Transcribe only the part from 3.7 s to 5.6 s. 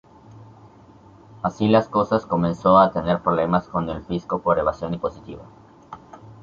el fisco por evasión impositiva.